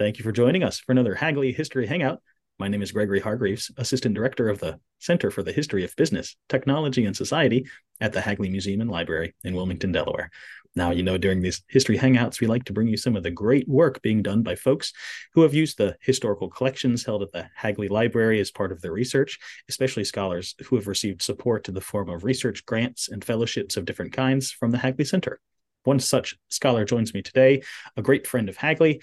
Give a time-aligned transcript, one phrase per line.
[0.00, 2.22] Thank you for joining us for another Hagley History Hangout.
[2.58, 6.36] My name is Gregory Hargreaves, Assistant Director of the Center for the History of Business,
[6.48, 7.66] Technology, and Society
[8.00, 10.30] at the Hagley Museum and Library in Wilmington, Delaware.
[10.74, 13.30] Now, you know, during these history hangouts, we like to bring you some of the
[13.30, 14.94] great work being done by folks
[15.34, 18.92] who have used the historical collections held at the Hagley Library as part of their
[18.92, 19.38] research,
[19.68, 23.84] especially scholars who have received support in the form of research grants and fellowships of
[23.84, 25.40] different kinds from the Hagley Center.
[25.84, 27.62] One such scholar joins me today,
[27.96, 29.00] a great friend of Hagley,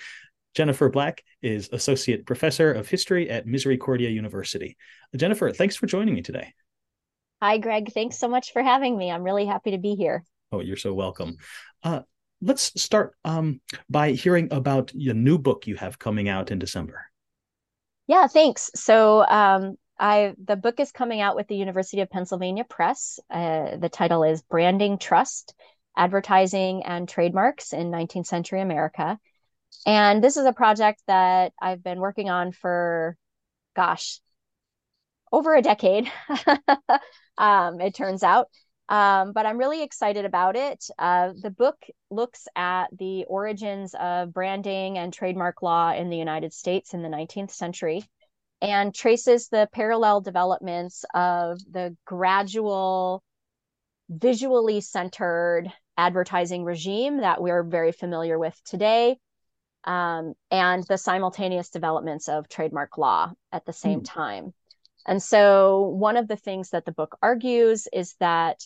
[0.53, 4.77] Jennifer Black is Associate Professor of History at Misericordia University.
[5.15, 6.53] Jennifer, thanks for joining me today.
[7.41, 7.91] Hi, Greg.
[7.91, 9.11] Thanks so much for having me.
[9.11, 10.23] I'm really happy to be here.
[10.51, 11.37] Oh, you're so welcome.
[11.83, 12.01] Uh,
[12.41, 17.05] let's start um, by hearing about your new book you have coming out in December.
[18.07, 18.71] Yeah, thanks.
[18.75, 23.19] So, um, I the book is coming out with the University of Pennsylvania Press.
[23.29, 25.55] Uh, the title is Branding Trust:
[25.95, 29.19] Advertising and Trademarks in 19th Century America.
[29.85, 33.15] And this is a project that I've been working on for,
[33.75, 34.19] gosh,
[35.31, 36.11] over a decade,
[37.37, 38.47] um, it turns out.
[38.89, 40.85] Um, but I'm really excited about it.
[40.97, 41.77] Uh, the book
[42.09, 47.09] looks at the origins of branding and trademark law in the United States in the
[47.09, 48.03] 19th century
[48.61, 53.23] and traces the parallel developments of the gradual,
[54.09, 59.17] visually centered advertising regime that we're very familiar with today
[59.87, 64.05] um, and the simultaneous developments of trademark law at the same mm.
[64.05, 64.53] time.
[65.07, 68.59] And so, one of the things that the book argues is that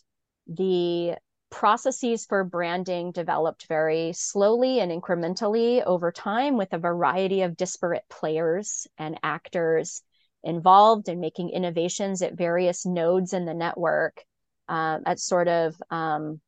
[0.47, 1.13] the
[1.51, 8.05] processes for branding developed very slowly and incrementally over time with a variety of disparate
[8.09, 10.01] players and actors
[10.43, 14.23] involved in making innovations at various nodes in the network
[14.67, 16.41] uh, at sort of um,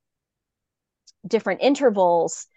[1.27, 2.47] different intervals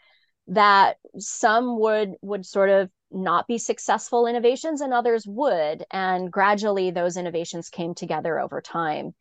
[0.49, 6.91] that some would would sort of not be successful innovations and others would and gradually
[6.91, 9.15] those innovations came together over time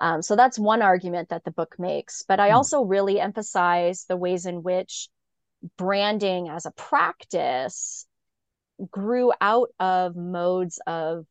[0.00, 2.56] um, so that's one argument that the book makes but i hmm.
[2.56, 5.08] also really emphasize the ways in which
[5.76, 8.06] branding as a practice
[8.90, 11.24] grew out of modes of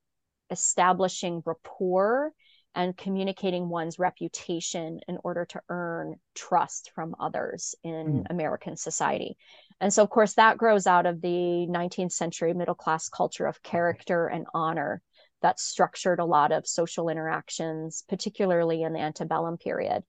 [0.50, 2.32] establishing rapport
[2.78, 8.26] and communicating one's reputation in order to earn trust from others in mm.
[8.30, 9.36] American society.
[9.82, 13.64] And so, of course, that grows out of the 19th century middle class culture of
[13.64, 15.02] character and honor
[15.42, 20.04] that structured a lot of social interactions, particularly in the antebellum period.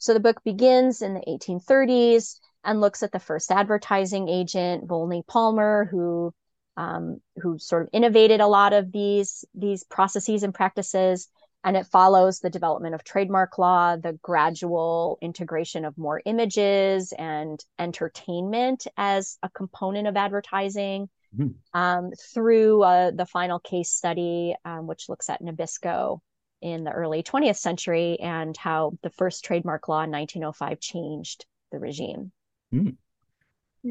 [0.00, 5.22] So the book begins in the 1830s and looks at the first advertising agent, Volney
[5.26, 6.34] Palmer, who
[6.76, 11.28] um, who sort of innovated a lot of these these processes and practices
[11.64, 17.64] and it follows the development of trademark law, the gradual integration of more images and
[17.78, 21.78] entertainment as a component of advertising, mm-hmm.
[21.78, 26.18] um, through uh, the final case study, um, which looks at Nabisco
[26.60, 31.78] in the early 20th century and how the first trademark law in 1905 changed the
[31.78, 32.32] regime.
[32.72, 32.96] Mm.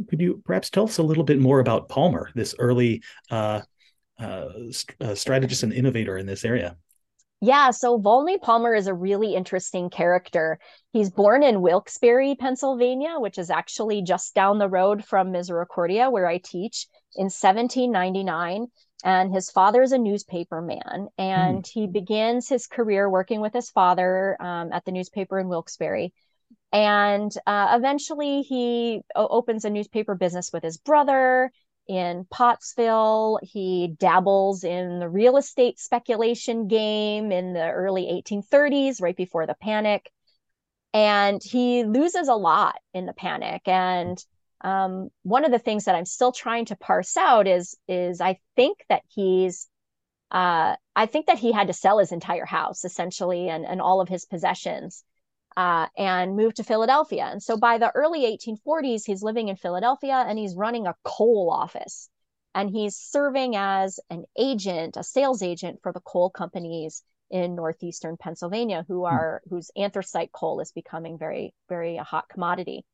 [0.10, 3.62] Could you perhaps tell us a little bit more about Palmer, this early uh,
[4.18, 6.78] uh, st- uh, strategist and innovator in this area?
[7.44, 10.60] Yeah, so Volney Palmer is a really interesting character.
[10.94, 16.28] He's born in Wilkes-Barre, Pennsylvania, which is actually just down the road from Misericordia, where
[16.28, 16.86] I teach,
[17.16, 18.68] in 1799.
[19.04, 21.68] And his father is a newspaper man, and mm.
[21.68, 26.14] he begins his career working with his father um, at the newspaper in Wilkes-Barre.
[26.72, 31.52] And uh, eventually, he opens a newspaper business with his brother
[31.92, 33.40] in Pottsville.
[33.44, 39.58] He dabbles in the real estate speculation game in the early 1830s, right before the
[39.62, 40.10] panic.
[40.94, 43.68] And he loses a lot in the panic.
[43.68, 44.24] And
[44.62, 48.40] um, one of the things that I'm still trying to parse out is is I
[48.56, 49.68] think that he's
[50.32, 54.00] uh, I think that he had to sell his entire house essentially and, and all
[54.00, 55.04] of his possessions
[55.58, 57.26] uh, and moved to Philadelphia.
[57.26, 61.50] And so by the early 1840s, he's living in Philadelphia and he's running a coal
[61.52, 62.10] office.
[62.54, 68.18] And he's serving as an agent, a sales agent for the coal companies in northeastern
[68.18, 69.14] Pennsylvania, who hmm.
[69.14, 72.86] are whose anthracite coal is becoming very, very a hot commodity.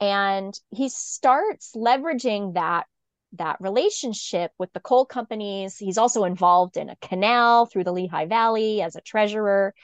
[0.00, 2.86] And he starts leveraging that
[3.32, 5.76] that relationship with the coal companies.
[5.76, 9.74] He's also involved in a canal through the Lehigh Valley as a treasurer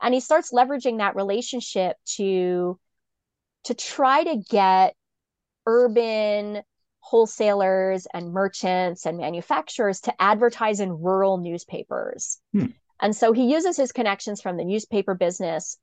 [0.00, 2.78] and he starts leveraging that relationship to
[3.64, 4.94] to try to get
[5.66, 6.62] urban
[7.00, 12.38] wholesalers and merchants and manufacturers to advertise in rural newspapers.
[12.52, 12.66] Hmm.
[13.00, 15.78] And so he uses his connections from the newspaper business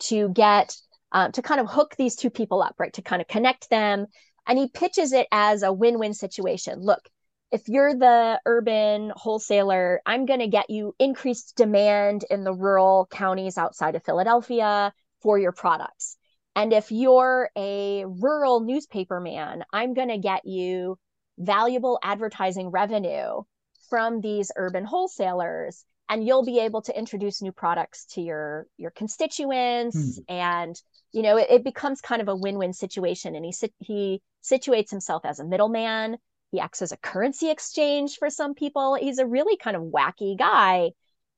[0.00, 0.74] to get
[1.12, 2.92] uh, to kind of hook these two people up, right?
[2.94, 4.06] To kind of connect them
[4.46, 6.80] And he pitches it as a win win situation.
[6.80, 7.08] Look,
[7.54, 13.06] if you're the urban wholesaler, I'm going to get you increased demand in the rural
[13.08, 14.92] counties outside of Philadelphia
[15.22, 16.16] for your products.
[16.56, 20.98] And if you're a rural newspaper man, I'm going to get you
[21.38, 23.42] valuable advertising revenue
[23.88, 28.90] from these urban wholesalers and you'll be able to introduce new products to your your
[28.90, 30.24] constituents mm.
[30.28, 30.80] and
[31.12, 35.24] you know it, it, becomes kind of a win-win situation and he he situates himself
[35.24, 36.16] as a middleman
[36.54, 40.38] he acts as a currency exchange for some people he's a really kind of wacky
[40.38, 40.90] guy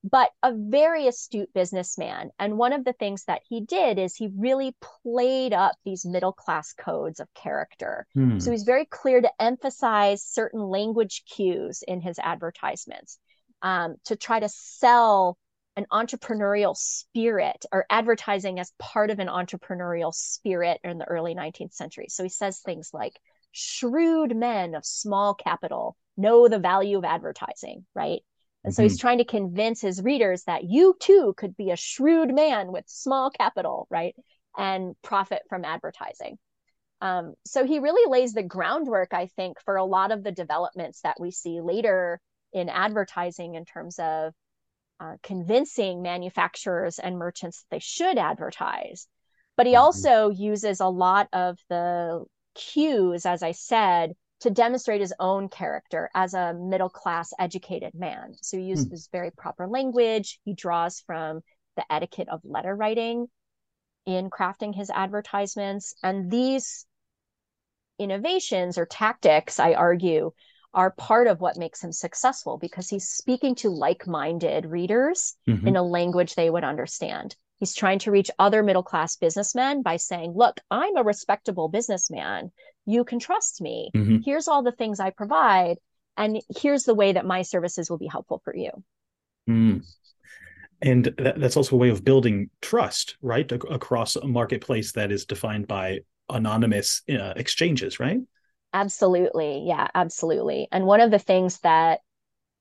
[0.09, 2.31] but a very astute businessman.
[2.39, 6.33] And one of the things that he did is he really played up these middle
[6.33, 8.07] class codes of character.
[8.15, 8.39] Hmm.
[8.39, 13.19] So he's very clear to emphasize certain language cues in his advertisements
[13.63, 15.39] um, to try to sell
[15.77, 21.75] an entrepreneurial spirit or advertising as part of an entrepreneurial spirit in the early 19th
[21.75, 22.07] century.
[22.09, 23.19] So he says things like,
[23.57, 28.21] shrewd men of small capital know the value of advertising, right?
[28.65, 28.89] And so mm-hmm.
[28.89, 32.85] he's trying to convince his readers that you too could be a shrewd man with
[32.89, 34.15] small capital, right?
[34.57, 36.39] And profit from advertising.
[37.01, 41.01] Um, so he really lays the groundwork, I think, for a lot of the developments
[41.03, 42.21] that we see later
[42.53, 44.33] in advertising in terms of
[44.99, 49.07] uh, convincing manufacturers and merchants that they should advertise.
[49.57, 49.83] But he mm-hmm.
[49.83, 52.25] also uses a lot of the
[52.57, 58.35] cues, as I said, to demonstrate his own character as a middle class educated man.
[58.43, 58.71] So he hmm.
[58.71, 60.41] uses very proper language.
[60.45, 61.41] He draws from
[61.77, 63.29] the etiquette of letter writing
[64.05, 65.95] in crafting his advertisements.
[66.03, 66.87] And these
[67.99, 70.33] innovations or tactics, I argue,
[70.75, 75.67] are part of what makes him successful because he's speaking to like minded readers mm-hmm.
[75.67, 77.35] in a language they would understand.
[77.59, 82.53] He's trying to reach other middle class businessmen by saying, Look, I'm a respectable businessman.
[82.85, 83.91] You can trust me.
[83.95, 84.19] Mm-hmm.
[84.25, 85.79] Here's all the things I provide.
[86.17, 88.71] And here's the way that my services will be helpful for you.
[89.49, 89.87] Mm.
[90.83, 93.51] And that, that's also a way of building trust, right?
[93.51, 98.21] A- across a marketplace that is defined by anonymous uh, exchanges, right?
[98.73, 99.65] Absolutely.
[99.67, 100.69] Yeah, absolutely.
[100.71, 102.01] And one of the things that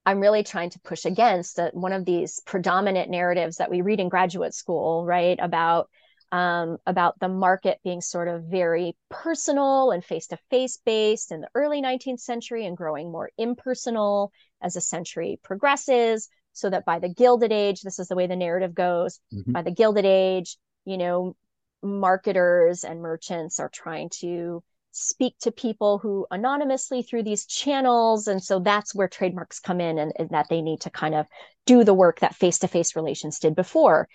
[0.06, 4.00] I'm really trying to push against that one of these predominant narratives that we read
[4.00, 5.38] in graduate school, right?
[5.42, 5.90] About
[6.32, 11.42] um, about the market being sort of very personal and face to face based in
[11.42, 14.32] the early 19th century and growing more impersonal
[14.62, 16.30] as the century progresses.
[16.54, 19.52] So that by the Gilded Age, this is the way the narrative goes, mm-hmm.
[19.52, 21.36] by the Gilded Age, you know,
[21.84, 24.64] marketers and merchants are trying to
[24.96, 28.28] speak to people who anonymously through these channels.
[28.28, 31.26] And so that's where trademarks come in and, and that they need to kind of
[31.66, 34.08] do the work that face to face relations did before.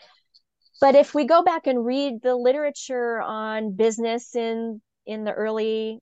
[0.80, 5.98] But if we go back and read the literature on business in, in the early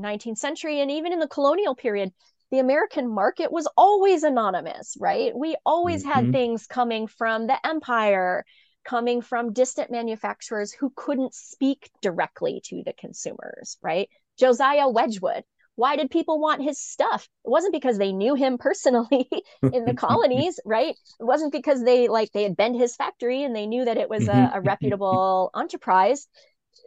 [0.00, 2.12] 19th century and even in the colonial period,
[2.52, 5.32] the American market was always anonymous, right?
[5.34, 6.12] We always mm-hmm.
[6.12, 8.44] had things coming from the empire
[8.84, 14.08] coming from distant manufacturers who couldn't speak directly to the consumers, right?
[14.38, 15.44] Josiah Wedgwood.
[15.74, 17.28] Why did people want his stuff?
[17.44, 19.28] It wasn't because they knew him personally
[19.62, 20.94] in the colonies, right?
[21.20, 23.96] It wasn't because they like they had been to his factory and they knew that
[23.96, 24.56] it was a, mm-hmm.
[24.56, 26.26] a reputable enterprise.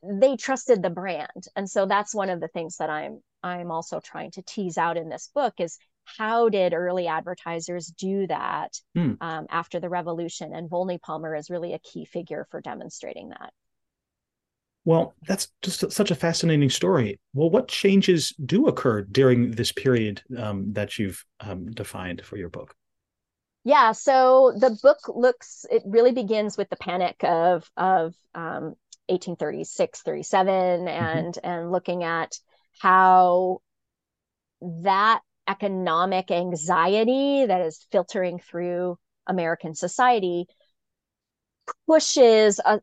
[0.03, 1.47] They trusted the brand.
[1.55, 4.97] And so that's one of the things that I'm I'm also trying to tease out
[4.97, 5.77] in this book is
[6.17, 9.13] how did early advertisers do that hmm.
[9.21, 10.53] um, after the revolution?
[10.53, 13.51] And Volney Palmer is really a key figure for demonstrating that.
[14.85, 17.19] Well, that's just such a fascinating story.
[17.33, 22.49] Well, what changes do occur during this period um, that you've um, defined for your
[22.49, 22.75] book?
[23.63, 28.75] Yeah, so the book looks, it really begins with the panic of, of um,
[29.07, 30.87] 1836, 37, mm-hmm.
[30.87, 31.49] and, mm-hmm.
[31.49, 32.37] and looking at
[32.79, 33.61] how
[34.61, 38.97] that economic anxiety that is filtering through
[39.27, 40.47] American society
[41.87, 42.79] pushes a,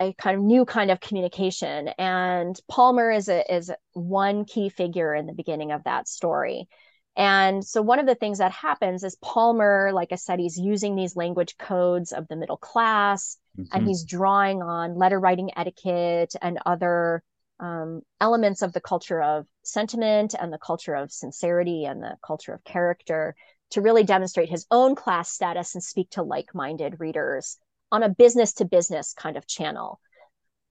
[0.00, 5.14] a, kind of new kind of communication and palmer is a, is one key figure
[5.14, 6.66] in the beginning of that story
[7.14, 10.96] and so one of the things that happens is palmer like i said he's using
[10.96, 13.76] these language codes of the middle class mm-hmm.
[13.76, 17.22] and he's drawing on letter writing etiquette and other
[17.62, 22.52] um, elements of the culture of sentiment and the culture of sincerity and the culture
[22.52, 23.36] of character
[23.70, 27.56] to really demonstrate his own class status and speak to like minded readers
[27.92, 30.00] on a business to business kind of channel.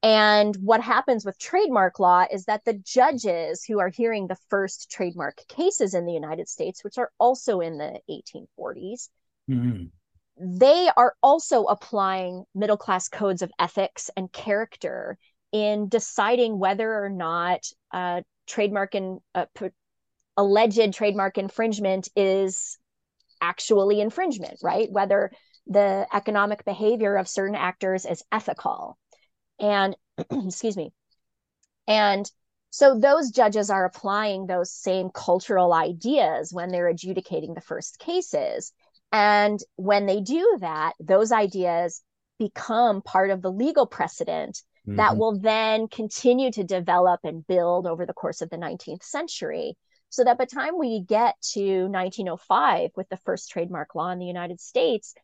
[0.03, 4.91] And what happens with trademark law is that the judges who are hearing the first
[4.91, 9.09] trademark cases in the United States, which are also in the 1840s,
[9.49, 9.85] mm-hmm.
[10.37, 15.17] they are also applying middle class codes of ethics and character
[15.51, 19.45] in deciding whether or not a trademark and uh,
[20.37, 22.77] alleged trademark infringement is
[23.41, 24.91] actually infringement, right?
[24.91, 25.31] Whether
[25.67, 28.97] the economic behavior of certain actors is ethical.
[29.59, 29.95] And
[30.31, 30.93] excuse me.
[31.87, 32.29] And
[32.69, 38.71] so those judges are applying those same cultural ideas when they're adjudicating the first cases.
[39.11, 42.01] And when they do that, those ideas
[42.39, 44.97] become part of the legal precedent mm-hmm.
[44.97, 49.77] that will then continue to develop and build over the course of the 19th century.
[50.09, 54.19] So that by the time we get to 1905 with the first trademark law in
[54.19, 55.15] the United States,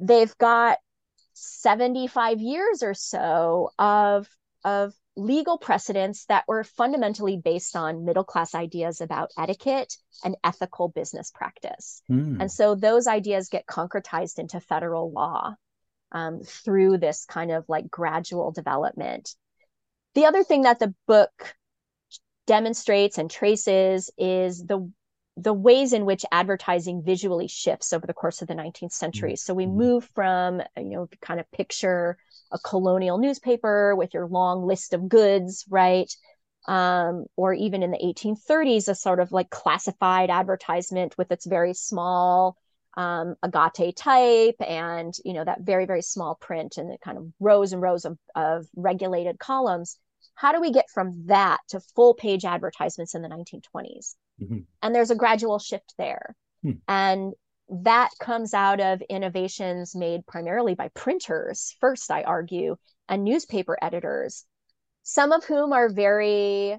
[0.00, 0.78] they've got
[1.34, 4.28] 75 years or so of,
[4.64, 10.88] of legal precedents that were fundamentally based on middle class ideas about etiquette and ethical
[10.88, 12.02] business practice.
[12.10, 12.40] Mm.
[12.40, 15.54] And so those ideas get concretized into federal law
[16.12, 19.34] um, through this kind of like gradual development.
[20.14, 21.54] The other thing that the book
[22.46, 24.90] demonstrates and traces is the
[25.36, 29.36] the ways in which advertising visually shifts over the course of the 19th century.
[29.36, 29.76] So we mm-hmm.
[29.76, 32.16] move from, you know, kind of picture
[32.50, 36.10] a colonial newspaper with your long list of goods, right?
[36.66, 41.74] Um, or even in the 1830s, a sort of like classified advertisement with its very
[41.74, 42.56] small
[42.96, 47.26] um, agate type and you know that very very small print and the kind of
[47.40, 49.98] rows and rows of, of regulated columns
[50.34, 54.58] how do we get from that to full page advertisements in the 1920s mm-hmm.
[54.82, 56.72] and there's a gradual shift there hmm.
[56.88, 57.34] and
[57.68, 62.76] that comes out of innovations made primarily by printers first i argue
[63.08, 64.44] and newspaper editors
[65.02, 66.78] some of whom are very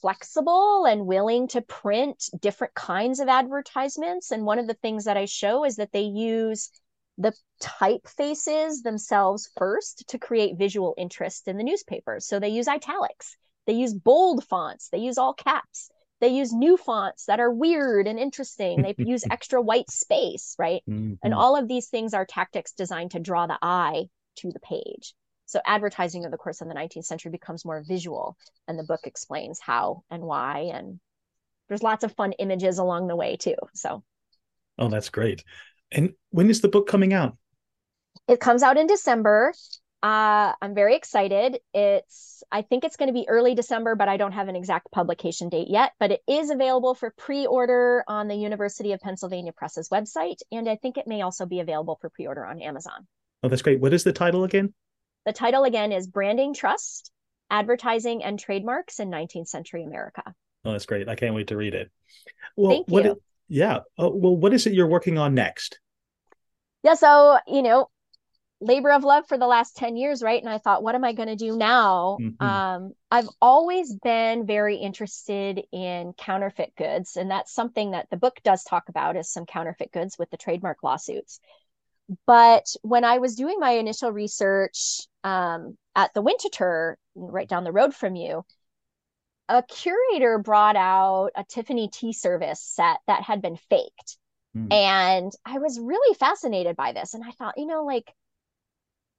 [0.00, 4.30] flexible and willing to print different kinds of advertisements.
[4.30, 6.70] And one of the things that I show is that they use
[7.18, 12.18] the typefaces themselves first to create visual interest in the newspaper.
[12.20, 15.90] So they use italics, they use bold fonts, they use all caps,
[16.20, 18.82] they use new fonts that are weird and interesting.
[18.82, 20.82] They use extra white space, right?
[20.88, 21.14] Mm-hmm.
[21.22, 25.14] And all of these things are tactics designed to draw the eye to the page.
[25.46, 28.36] So advertising over the course of the 19th century becomes more visual,
[28.68, 30.70] and the book explains how and why.
[30.74, 31.00] And
[31.68, 33.56] there's lots of fun images along the way too.
[33.74, 34.02] So,
[34.78, 35.44] oh, that's great.
[35.92, 37.36] And when is the book coming out?
[38.28, 39.54] It comes out in December.
[40.02, 41.58] Uh, I'm very excited.
[41.72, 44.90] It's I think it's going to be early December, but I don't have an exact
[44.92, 45.92] publication date yet.
[45.98, 50.76] But it is available for pre-order on the University of Pennsylvania Press's website, and I
[50.76, 53.06] think it may also be available for pre-order on Amazon.
[53.42, 53.80] Oh, that's great.
[53.80, 54.74] What is the title again?
[55.26, 57.10] The title again is Branding Trust
[57.50, 60.22] Advertising and Trademarks in 19th Century America.
[60.64, 61.08] Oh, that's great.
[61.08, 61.90] I can't wait to read it.
[62.56, 63.20] Well, Thank what you.
[63.48, 63.80] Yeah.
[63.98, 65.80] Oh, well, what is it you're working on next?
[66.84, 66.94] Yeah.
[66.94, 67.90] So, you know,
[68.60, 70.40] labor of love for the last 10 years, right?
[70.40, 72.18] And I thought, what am I going to do now?
[72.20, 72.44] Mm-hmm.
[72.44, 77.16] Um, I've always been very interested in counterfeit goods.
[77.16, 80.36] And that's something that the book does talk about is some counterfeit goods with the
[80.36, 81.40] trademark lawsuits.
[82.26, 87.72] But when I was doing my initial research um, at the Winterthur, right down the
[87.72, 88.44] road from you,
[89.48, 94.18] a curator brought out a Tiffany tea service set that had been faked.
[94.56, 94.72] Mm.
[94.72, 97.14] And I was really fascinated by this.
[97.14, 98.12] And I thought, you know, like,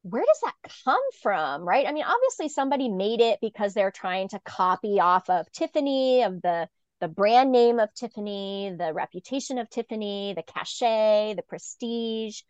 [0.04, 1.68] where does that come from?
[1.68, 1.86] Right.
[1.86, 6.42] I mean, obviously somebody made it because they're trying to copy off of Tiffany, of
[6.42, 12.42] the the brand name of Tiffany, the reputation of Tiffany, the cachet, the prestige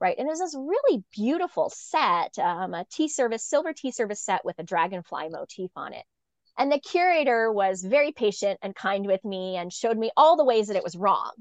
[0.00, 0.16] right?
[0.18, 4.58] And there's this really beautiful set, um, a tea service, silver tea service set with
[4.58, 6.04] a dragonfly motif on it.
[6.58, 10.44] And the curator was very patient and kind with me and showed me all the
[10.44, 11.32] ways that it was wrong.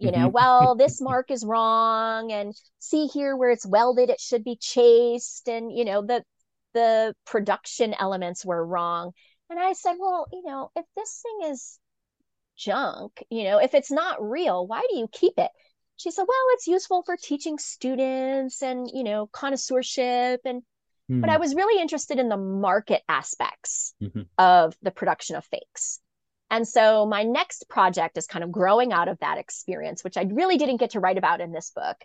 [0.00, 0.32] You know, mm-hmm.
[0.32, 5.46] well, this mark is wrong, and see here where it's welded, it should be chased,
[5.46, 6.24] and you know the
[6.72, 9.12] the production elements were wrong.
[9.50, 11.78] And I said, well, you know, if this thing is
[12.56, 15.50] junk, you know, if it's not real, why do you keep it?
[16.00, 20.40] She said, well, it's useful for teaching students and, you know, connoisseurship.
[20.44, 20.62] And,
[21.10, 21.20] mm.
[21.20, 21.40] but I hmm.
[21.40, 24.22] was really interested in the market aspects mm-hmm.
[24.38, 26.00] of the production of fakes.
[26.50, 30.22] And so my next project is kind of growing out of that experience, which I
[30.22, 31.96] really didn't get to write about in this book.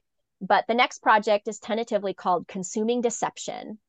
[0.41, 3.79] But the next project is tentatively called Consuming Deception.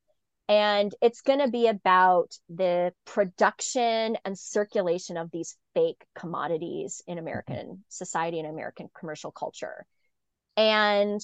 [0.48, 7.18] And it's going to be about the production and circulation of these fake commodities in
[7.18, 7.80] American mm-hmm.
[7.88, 9.84] society and American commercial culture.
[10.56, 11.20] And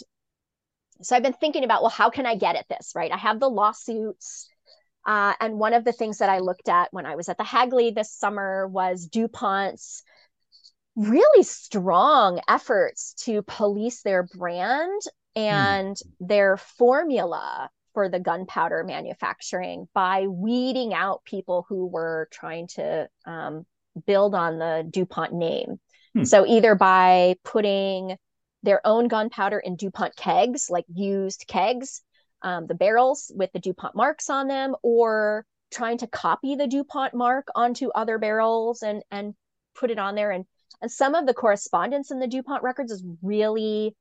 [1.01, 3.11] so I've been thinking about, well, how can I get at this, right?
[3.11, 4.49] I have the lawsuits.
[5.05, 7.45] Uh, and one of the things that I looked at when I was at the
[7.45, 10.05] Hagley this summer was DuPont's
[10.95, 15.01] really strong efforts to police their brand
[15.35, 16.03] and mm.
[16.21, 23.67] their formula for the gunpowder manufacturing by weeding out people who were trying to um,
[24.07, 25.79] build on the DuPont name.
[26.15, 26.25] Hmm.
[26.25, 28.17] So either by putting
[28.63, 32.03] their own gunpowder in DuPont kegs, like used kegs,
[32.43, 37.15] um, the barrels with the DuPont marks on them, or trying to copy the DuPont
[37.15, 39.35] mark onto other barrels and and
[39.75, 40.31] put it on there.
[40.31, 40.45] And
[40.81, 43.95] and some of the correspondence in the DuPont records is really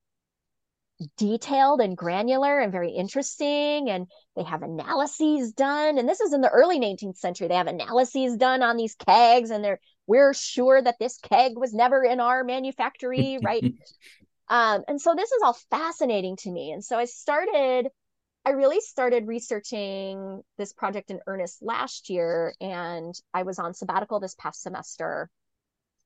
[1.17, 5.97] detailed and granular and very interesting and they have analyses done.
[5.97, 7.47] And this is in the early 19th century.
[7.47, 11.73] They have analyses done on these kegs and they're we're sure that this keg was
[11.73, 13.63] never in our manufactory right
[14.51, 17.88] um, and so this is all fascinating to me and so i started
[18.46, 24.20] i really started researching this project in earnest last year and i was on sabbatical
[24.20, 25.29] this past semester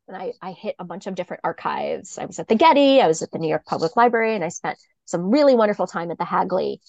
[0.08, 2.18] and I, I hit a bunch of different archives.
[2.18, 4.50] I was at the Getty, I was at the New York Public Library, and I
[4.50, 6.82] spent some really wonderful time at the Hagley,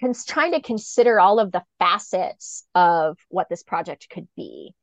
[0.00, 4.74] cons- trying to consider all of the facets of what this project could be.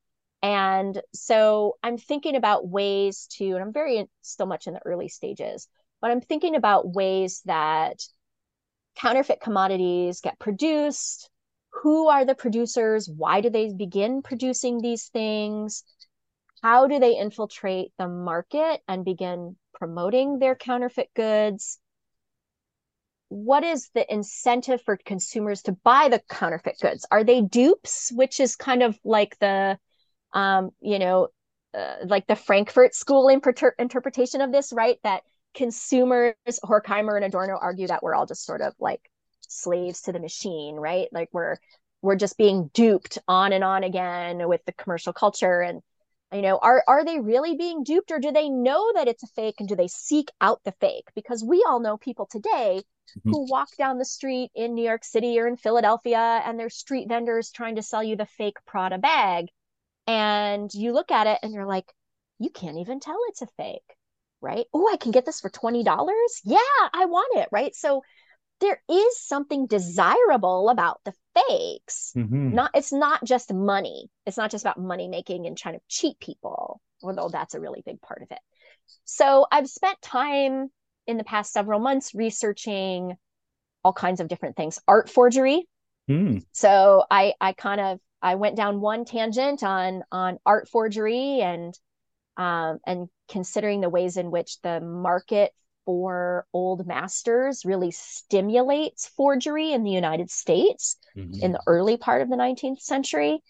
[0.43, 5.07] And so I'm thinking about ways to, and I'm very still much in the early
[5.07, 5.67] stages,
[6.01, 8.01] but I'm thinking about ways that
[8.95, 11.29] counterfeit commodities get produced.
[11.83, 13.07] Who are the producers?
[13.07, 15.83] Why do they begin producing these things?
[16.61, 21.79] how do they infiltrate the market and begin promoting their counterfeit goods?
[23.29, 27.05] What is the incentive for consumers to buy the counterfeit goods?
[27.09, 29.79] Are they dupes, which is kind of like the,
[30.33, 31.29] um, you know,
[31.73, 34.97] uh, like the Frankfurt School interpretation of this, right?
[35.03, 35.23] That
[35.53, 39.01] consumers, Horkheimer and Adorno argue that we're all just sort of like
[39.47, 41.07] slaves to the machine, right?
[41.11, 41.57] Like we're
[42.01, 45.81] we're just being duped on and on again with the commercial culture and
[46.33, 49.27] you know are are they really being duped or do they know that it's a
[49.27, 52.81] fake and do they seek out the fake because we all know people today
[53.19, 53.29] mm-hmm.
[53.29, 57.07] who walk down the street in New York City or in Philadelphia and there's street
[57.07, 59.47] vendors trying to sell you the fake Prada bag
[60.07, 61.91] and you look at it and you're like
[62.39, 63.95] you can't even tell it's a fake
[64.41, 65.85] right oh I can get this for $20
[66.43, 66.57] yeah
[66.93, 68.01] I want it right so
[68.61, 72.13] there is something desirable about the fakes.
[72.15, 72.53] Mm-hmm.
[72.53, 74.09] Not it's not just money.
[74.25, 77.81] It's not just about money making and trying to cheat people, although that's a really
[77.85, 78.39] big part of it.
[79.03, 80.69] So I've spent time
[81.07, 83.15] in the past several months researching
[83.83, 84.79] all kinds of different things.
[84.87, 85.67] Art forgery.
[86.09, 86.43] Mm.
[86.51, 91.77] So I I kind of I went down one tangent on on art forgery and
[92.37, 95.51] um, and considering the ways in which the market
[95.85, 101.43] for old masters really stimulates forgery in the United States mm-hmm.
[101.43, 103.41] in the early part of the 19th century.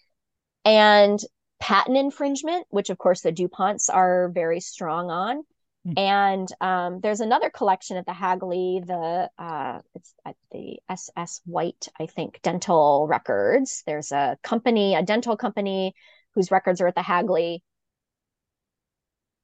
[0.64, 1.20] And
[1.60, 5.42] patent infringement, which of course the DuPonts are very strong on.
[5.86, 5.98] Mm-hmm.
[5.98, 11.88] And um, there's another collection at the Hagley, the uh, it's at the SS White,
[11.98, 13.82] I think, dental records.
[13.84, 15.94] There's a company, a dental company
[16.34, 17.62] whose records are at the Hagley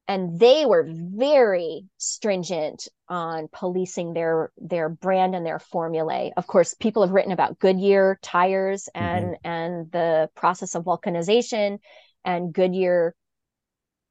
[0.09, 6.73] and they were very stringent on policing their their brand and their formulae of course
[6.73, 9.47] people have written about goodyear tires and mm-hmm.
[9.47, 11.77] and the process of vulcanization
[12.25, 13.15] and goodyear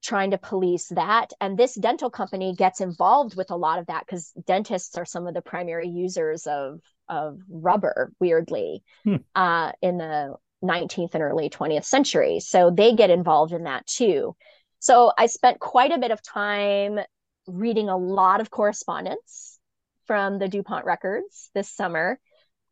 [0.02, 1.32] trying to police that.
[1.40, 5.26] And this dental company gets involved with a lot of that because dentists are some
[5.26, 9.16] of the primary users of of rubber weirdly hmm.
[9.34, 12.40] uh, in the 19th and early 20th century.
[12.40, 14.36] So they get involved in that too.
[14.80, 17.00] So I spent quite a bit of time
[17.46, 19.58] reading a lot of correspondence
[20.06, 22.18] from the DuPont records this summer,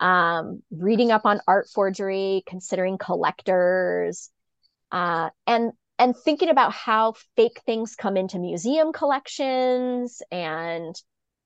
[0.01, 4.31] um, reading up on art forgery, considering collectors,
[4.93, 10.21] uh, and and thinking about how fake things come into museum collections.
[10.31, 10.95] And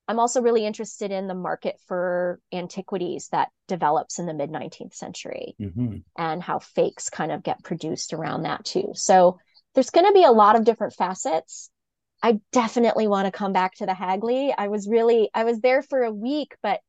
[0.07, 4.93] I'm also really interested in the market for antiquities that develops in the mid 19th
[4.93, 5.97] century mm-hmm.
[6.17, 8.91] and how fakes kind of get produced around that too.
[8.93, 9.39] So
[9.73, 11.69] there's going to be a lot of different facets.
[12.21, 14.53] I definitely want to come back to the Hagley.
[14.55, 16.81] I was really, I was there for a week, but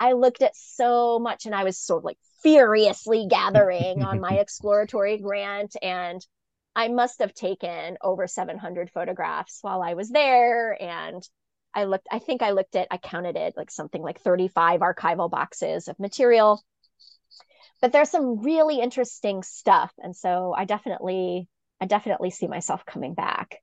[0.00, 4.32] I looked at so much and I was sort of like furiously gathering on my
[4.40, 5.76] exploratory grant.
[5.80, 6.24] And
[6.74, 10.76] I must have taken over 700 photographs while I was there.
[10.80, 11.22] And
[11.74, 15.30] I looked, I think I looked at, I counted it like something like 35 archival
[15.30, 16.62] boxes of material.
[17.80, 19.92] But there's some really interesting stuff.
[19.98, 21.48] And so I definitely
[21.82, 23.56] I definitely see myself coming back.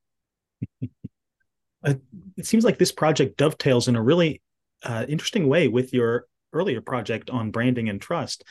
[1.85, 2.01] it
[2.41, 4.41] seems like this project dovetails in a really
[4.83, 8.43] uh, interesting way with your earlier project on branding and trust.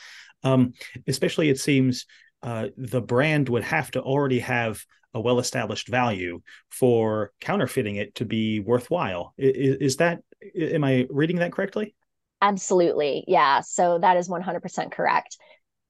[0.43, 0.73] Um,
[1.07, 2.07] especially, it seems
[2.41, 8.15] uh, the brand would have to already have a well established value for counterfeiting it
[8.15, 9.33] to be worthwhile.
[9.37, 10.21] Is, is, that,
[10.55, 11.95] am I reading that correctly?
[12.41, 13.25] Absolutely.
[13.27, 13.61] Yeah.
[13.61, 15.37] So that is 100% correct.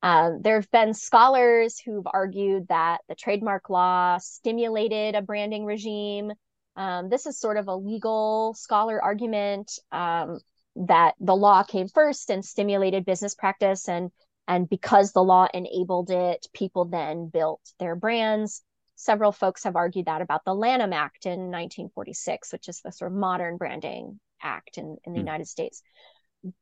[0.02, 6.32] Um, there have been scholars who've argued that the trademark law stimulated a branding regime.
[6.76, 10.40] Um, this is sort of a legal scholar argument um,
[10.88, 14.12] that the law came first and stimulated business practice, and
[14.50, 18.64] and because the law enabled it, people then built their brands.
[18.96, 23.12] Several folks have argued that about the Lanham Act in 1946, which is the sort
[23.12, 25.24] of modern branding act in, in the mm.
[25.24, 25.84] United States.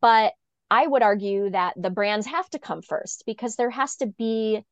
[0.01, 0.33] But
[0.69, 4.65] I would argue that the brands have to come first because there has to be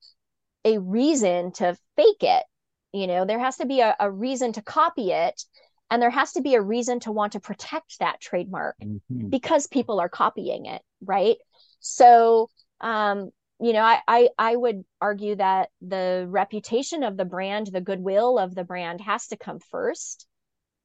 [0.66, 2.44] a reason to fake it.
[2.92, 5.42] You know, there has to be a, a reason to copy it.
[5.90, 9.30] And there has to be a reason to want to protect that trademark mm-hmm.
[9.30, 11.38] because people are copying it, right?
[11.80, 12.50] So,
[12.82, 17.82] um, you know, I, I I would argue that the reputation of the brand, the
[17.82, 20.28] goodwill of the brand has to come first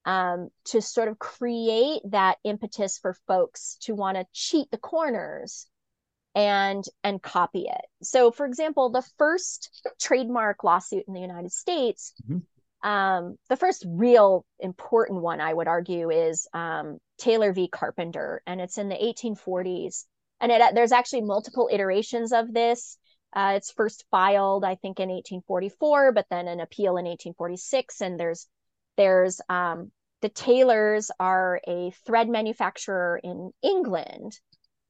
[0.05, 5.66] um, to sort of create that impetus for folks to want to cheat the corners
[6.35, 7.85] and and copy it.
[8.03, 12.88] So for example the first trademark lawsuit in the united states mm-hmm.
[12.88, 17.66] um, the first real important one i would argue is um, taylor v.
[17.66, 20.05] Carpenter and it's in the 1840s
[20.40, 22.98] and it, there's actually multiple iterations of this
[23.35, 28.18] uh, it's first filed i think in 1844 but then an appeal in 1846 and
[28.18, 28.46] there's
[28.96, 34.38] there's um, the Taylors are a thread manufacturer in England,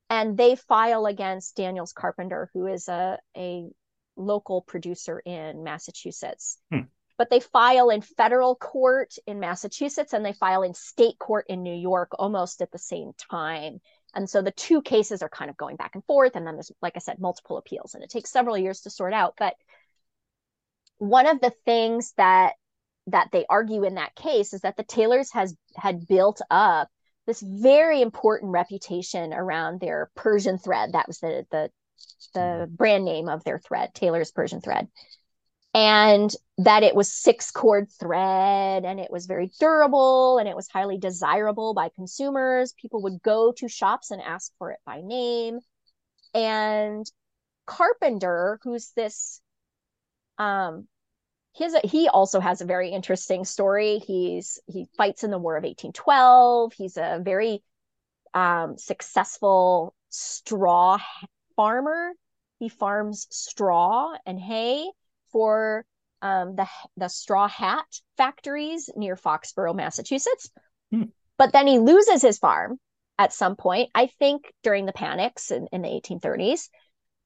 [0.08, 3.68] and they file against Daniels Carpenter, who is a, a
[4.16, 6.58] local producer in Massachusetts.
[6.72, 6.80] Hmm.
[7.16, 11.62] But they file in federal court in Massachusetts and they file in state court in
[11.62, 13.80] New York almost at the same time.
[14.14, 16.35] And so the two cases are kind of going back and forth.
[16.35, 19.12] And then there's, like I said, multiple appeals, and it takes several years to sort
[19.12, 19.35] out.
[19.38, 19.55] But
[20.99, 22.55] one of the things that
[23.07, 26.88] that they argue in that case is that the Taylors has had built up
[27.27, 30.92] this very important reputation around their Persian thread.
[30.92, 31.70] That was the the
[32.35, 32.75] the mm-hmm.
[32.75, 34.88] brand name of their thread, Taylor's Persian thread.
[35.72, 40.68] And that it was six cord thread and it was very durable and it was
[40.68, 42.72] highly desirable by consumers.
[42.72, 45.61] People would go to shops and ask for it by name.
[46.35, 47.06] And
[47.66, 49.40] Carpenter, who's this
[50.38, 50.88] um,
[51.54, 53.98] his he also has a very interesting story.
[53.98, 56.72] He's he fights in the War of 1812.
[56.72, 57.62] He's a very
[58.35, 60.98] um, successful straw
[61.56, 62.12] farmer.
[62.59, 64.90] He farms straw and hay
[65.33, 65.85] for
[66.23, 66.66] um, the
[66.97, 70.51] the straw hat factories near Foxborough, Massachusetts.
[70.90, 71.05] Hmm.
[71.38, 72.79] But then he loses his farm
[73.19, 73.90] at some point.
[73.95, 76.69] I think during the panics in, in the 1830s,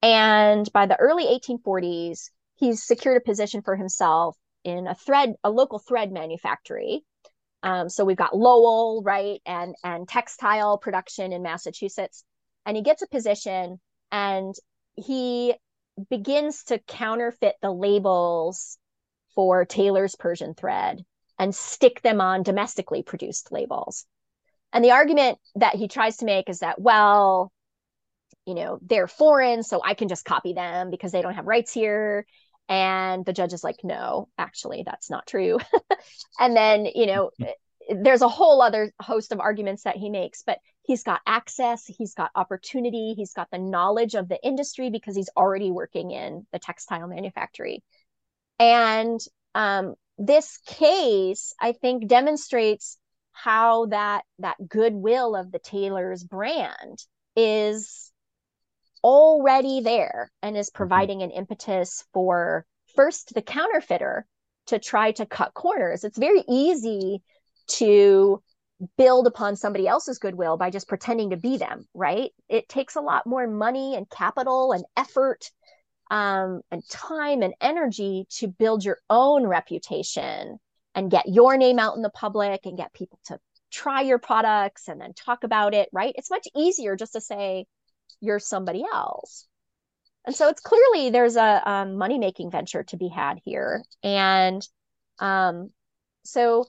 [0.03, 5.51] and by the early 1840s, he's secured a position for himself in a thread, a
[5.51, 7.05] local thread manufactory.
[7.63, 12.25] Um, so we've got Lowell, right, and and textile production in Massachusetts,
[12.67, 13.81] and he gets a position
[14.13, 14.55] and
[14.97, 15.55] he
[16.11, 18.79] begins to counterfeit the labels
[19.35, 21.05] for Taylor's Persian thread
[21.39, 24.07] and stick them on domestically produced labels.
[24.73, 27.53] And the argument that he tries to make is that, well,
[28.47, 31.73] you know, they're foreign, so I can just copy them because they don't have rights
[31.73, 32.27] here.
[32.69, 35.59] And the judge is like, no, actually, that's not true.
[36.39, 37.31] and then, you know.
[37.89, 42.15] there's a whole other host of arguments that he makes, but he's got access, he's
[42.15, 46.59] got opportunity, he's got the knowledge of the industry because he's already working in the
[46.59, 47.83] textile manufactory.
[48.59, 49.21] And
[49.55, 52.99] um, this case, I think, demonstrates
[53.33, 56.99] how that that goodwill of the Taylor's brand
[57.37, 58.13] is
[59.03, 60.77] already there and is mm-hmm.
[60.77, 64.27] providing an impetus for first the counterfeiter
[64.67, 66.05] to try to cut corners.
[66.05, 67.23] It's very easy
[67.67, 68.43] to
[68.99, 72.31] build upon somebody else's goodwill by just pretending to be them, right?
[72.49, 75.51] It takes a lot more money and capital and effort
[76.11, 80.59] um, and time and energy to build your own reputation
[80.95, 83.39] and get your name out in the public and get people to
[83.73, 86.15] try your products and then talk about it, right?
[86.17, 87.67] It's much easier just to say,
[88.21, 89.47] you're somebody else
[90.25, 94.67] and so it's clearly there's a um, money making venture to be had here and
[95.19, 95.71] um,
[96.25, 96.67] so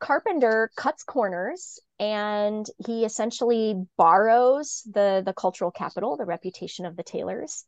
[0.00, 7.02] carpenter cuts corners and he essentially borrows the the cultural capital the reputation of the
[7.02, 7.64] taylors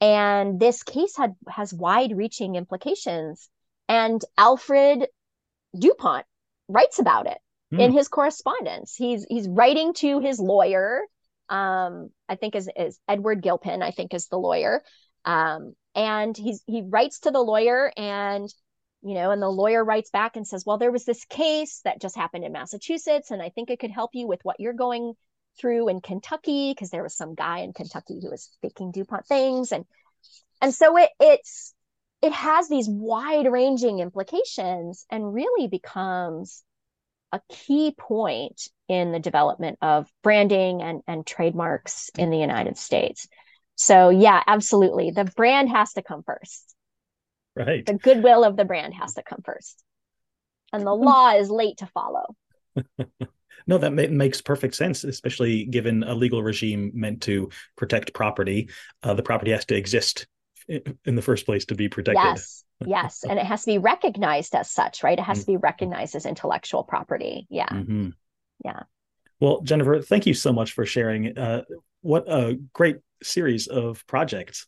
[0.00, 3.48] and this case had has wide reaching implications
[3.88, 5.06] and alfred
[5.78, 6.26] dupont
[6.68, 7.38] writes about it
[7.72, 7.80] mm.
[7.80, 11.02] in his correspondence he's he's writing to his lawyer
[11.48, 14.82] um, I think is, is Edward Gilpin, I think is the lawyer.
[15.24, 18.52] Um, and he's, he writes to the lawyer and,
[19.06, 22.00] you know, and the lawyer writes back and says, well, there was this case that
[22.00, 25.14] just happened in Massachusetts, and I think it could help you with what you're going
[25.60, 29.70] through in Kentucky because there was some guy in Kentucky who was faking DuPont things.
[29.70, 29.84] And
[30.60, 31.72] and so it it's
[32.20, 36.64] it has these wide-ranging implications and really becomes
[37.32, 43.28] a key point in the development of branding and, and trademarks in the United States.
[43.76, 45.12] So yeah, absolutely.
[45.12, 46.75] The brand has to come first.
[47.56, 47.84] Right.
[47.86, 49.82] The goodwill of the brand has to come first.
[50.72, 52.36] And the law is late to follow.
[53.66, 58.68] no, that ma- makes perfect sense, especially given a legal regime meant to protect property.
[59.02, 60.26] Uh, the property has to exist
[60.68, 62.24] in the first place to be protected.
[62.24, 62.64] Yes.
[62.84, 63.24] yes.
[63.28, 65.18] And it has to be recognized as such, right?
[65.18, 67.46] It has to be recognized as intellectual property.
[67.48, 67.68] Yeah.
[67.68, 68.08] Mm-hmm.
[68.64, 68.82] Yeah.
[69.40, 71.38] Well, Jennifer, thank you so much for sharing.
[71.38, 71.62] Uh,
[72.00, 74.66] what a great series of projects.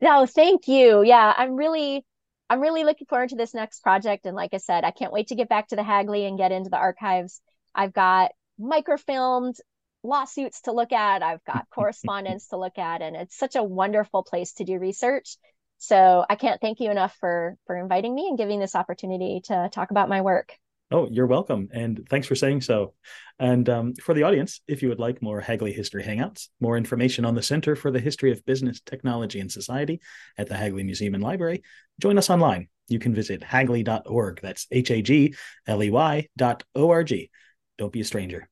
[0.00, 1.02] No, thank you.
[1.02, 2.04] Yeah, I'm really
[2.50, 4.26] I'm really looking forward to this next project.
[4.26, 6.52] And like I said, I can't wait to get back to the Hagley and get
[6.52, 7.40] into the archives.
[7.74, 9.56] I've got microfilmed
[10.02, 14.22] lawsuits to look at, I've got correspondence to look at, and it's such a wonderful
[14.22, 15.36] place to do research.
[15.78, 19.68] So I can't thank you enough for for inviting me and giving this opportunity to
[19.72, 20.56] talk about my work.
[20.90, 21.68] Oh, you're welcome.
[21.72, 22.94] And thanks for saying so.
[23.38, 27.24] And um, for the audience, if you would like more Hagley History Hangouts, more information
[27.24, 30.00] on the Center for the History of Business, Technology, and Society
[30.38, 31.62] at the Hagley Museum and Library,
[32.00, 32.68] join us online.
[32.88, 34.40] You can visit hagley.org.
[34.42, 35.34] That's H A G
[35.66, 37.30] L E Y dot O R G.
[37.78, 38.48] Don't be a stranger.